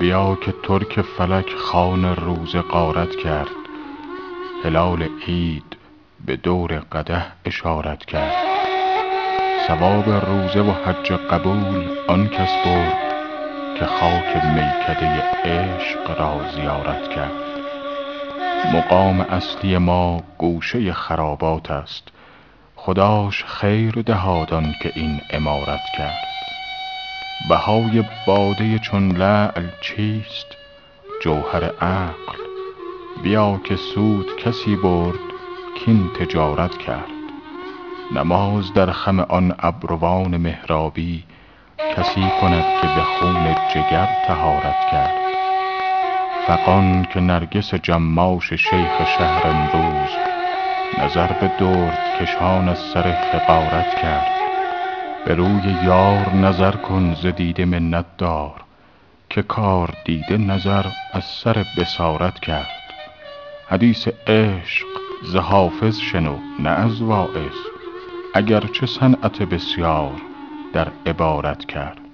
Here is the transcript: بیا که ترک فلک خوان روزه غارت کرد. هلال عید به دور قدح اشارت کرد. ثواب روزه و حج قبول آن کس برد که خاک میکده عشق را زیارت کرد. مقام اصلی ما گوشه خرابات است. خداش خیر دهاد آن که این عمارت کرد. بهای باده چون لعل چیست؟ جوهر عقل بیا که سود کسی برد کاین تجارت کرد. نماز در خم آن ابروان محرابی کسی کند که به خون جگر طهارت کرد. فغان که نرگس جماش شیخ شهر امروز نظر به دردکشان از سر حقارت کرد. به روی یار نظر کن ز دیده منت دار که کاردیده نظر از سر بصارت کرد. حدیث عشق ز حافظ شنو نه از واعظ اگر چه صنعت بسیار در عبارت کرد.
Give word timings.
بیا 0.00 0.34
که 0.34 0.54
ترک 0.62 1.00
فلک 1.00 1.54
خوان 1.54 2.16
روزه 2.16 2.60
غارت 2.60 3.16
کرد. 3.16 3.50
هلال 4.64 5.08
عید 5.26 5.76
به 6.26 6.36
دور 6.36 6.72
قدح 6.72 7.26
اشارت 7.44 8.04
کرد. 8.04 8.34
ثواب 9.68 10.08
روزه 10.08 10.60
و 10.60 10.72
حج 10.72 11.12
قبول 11.12 11.88
آن 12.08 12.28
کس 12.28 12.52
برد 12.64 12.98
که 13.78 13.86
خاک 13.86 14.36
میکده 14.36 15.22
عشق 15.44 16.20
را 16.20 16.40
زیارت 16.54 17.08
کرد. 17.08 17.32
مقام 18.74 19.20
اصلی 19.20 19.78
ما 19.78 20.22
گوشه 20.38 20.92
خرابات 20.92 21.70
است. 21.70 22.08
خداش 22.76 23.44
خیر 23.44 24.02
دهاد 24.02 24.54
آن 24.54 24.74
که 24.80 24.92
این 24.94 25.20
عمارت 25.30 25.90
کرد. 25.90 26.29
بهای 27.50 28.04
باده 28.26 28.78
چون 28.78 29.10
لعل 29.12 29.66
چیست؟ 29.80 30.46
جوهر 31.22 31.64
عقل 31.64 32.38
بیا 33.22 33.60
که 33.64 33.76
سود 33.76 34.36
کسی 34.36 34.76
برد 34.76 35.18
کاین 35.84 36.10
تجارت 36.20 36.78
کرد. 36.78 37.04
نماز 38.14 38.72
در 38.72 38.90
خم 38.90 39.20
آن 39.20 39.54
ابروان 39.58 40.36
محرابی 40.36 41.24
کسی 41.96 42.30
کند 42.40 42.64
که 42.80 42.86
به 42.86 43.02
خون 43.02 43.54
جگر 43.74 44.08
طهارت 44.26 44.90
کرد. 44.90 45.14
فغان 46.46 47.04
که 47.04 47.20
نرگس 47.20 47.74
جماش 47.74 48.52
شیخ 48.52 49.16
شهر 49.18 49.46
امروز 49.46 50.10
نظر 50.98 51.26
به 51.26 51.50
دردکشان 51.58 52.68
از 52.68 52.78
سر 52.78 53.08
حقارت 53.08 53.94
کرد. 54.02 54.39
به 55.26 55.34
روی 55.34 55.76
یار 55.84 56.34
نظر 56.34 56.76
کن 56.76 57.14
ز 57.14 57.26
دیده 57.26 57.64
منت 57.64 58.04
دار 58.18 58.64
که 59.30 59.42
کاردیده 59.42 60.36
نظر 60.36 60.86
از 61.12 61.24
سر 61.24 61.64
بصارت 61.78 62.40
کرد. 62.40 62.66
حدیث 63.68 64.08
عشق 64.26 64.86
ز 65.24 65.36
حافظ 65.36 65.98
شنو 65.98 66.36
نه 66.58 66.70
از 66.70 67.02
واعظ 67.02 67.56
اگر 68.34 68.60
چه 68.60 68.86
صنعت 68.86 69.42
بسیار 69.42 70.22
در 70.72 70.88
عبارت 71.06 71.64
کرد. 71.64 72.09